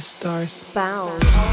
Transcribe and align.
stars. 0.00 0.64
Bound. 0.74 1.49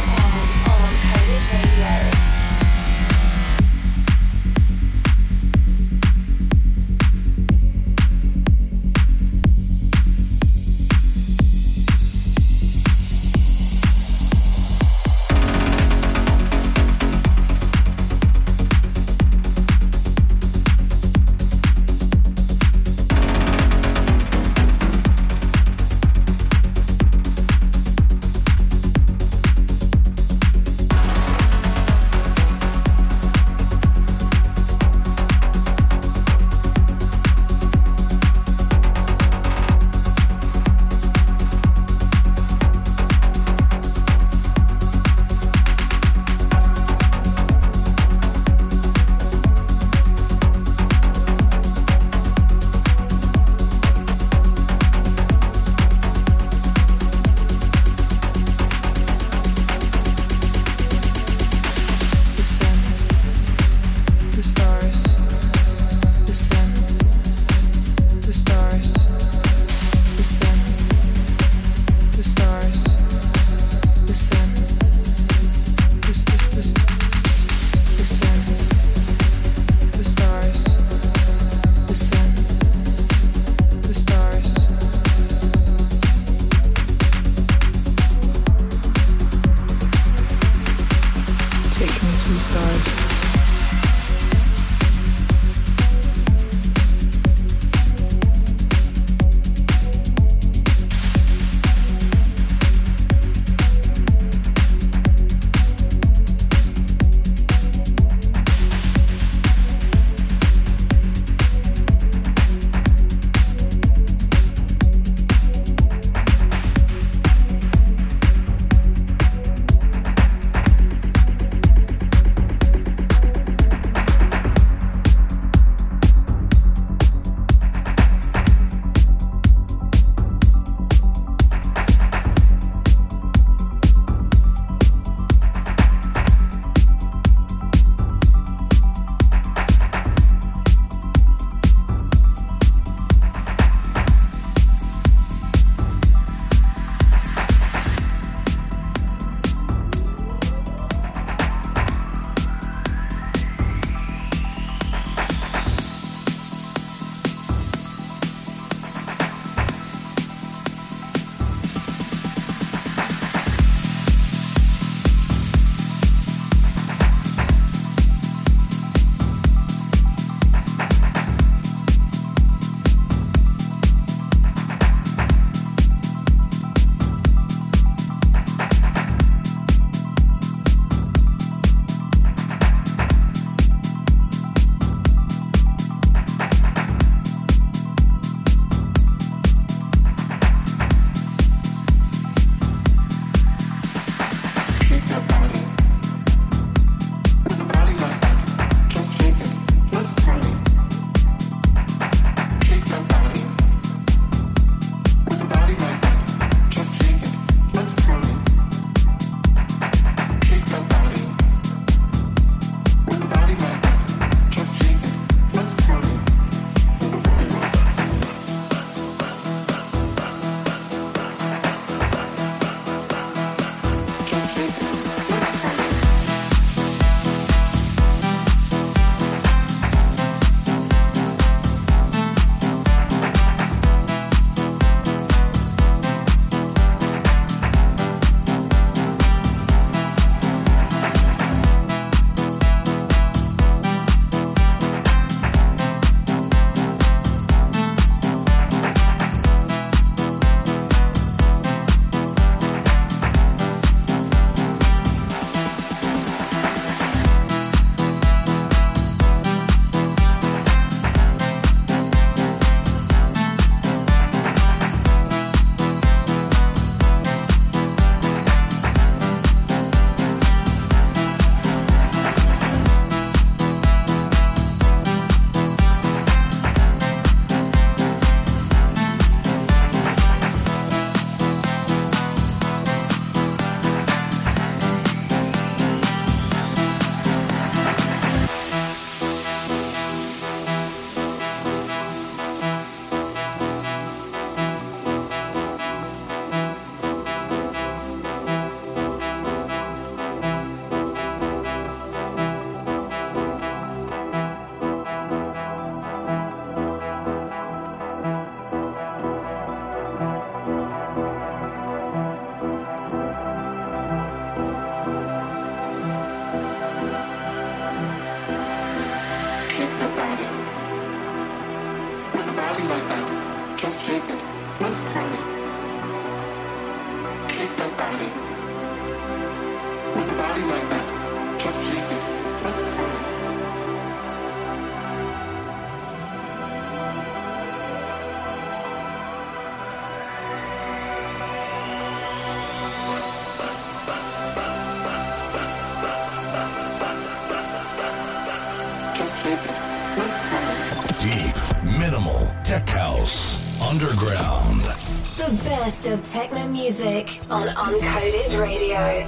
Techno 356.16 356.66
music 356.70 357.42
on 357.50 357.68
Uncoded 357.68 358.58
Radio. 358.58 359.27